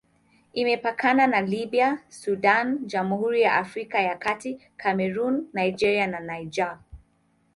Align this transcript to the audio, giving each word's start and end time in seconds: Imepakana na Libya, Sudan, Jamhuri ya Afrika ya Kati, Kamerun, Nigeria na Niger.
Imepakana 0.53 1.27
na 1.27 1.41
Libya, 1.41 1.99
Sudan, 2.09 2.87
Jamhuri 2.87 3.41
ya 3.41 3.53
Afrika 3.53 4.01
ya 4.01 4.15
Kati, 4.17 4.59
Kamerun, 4.77 5.49
Nigeria 5.53 6.07
na 6.07 6.19
Niger. 6.19 6.79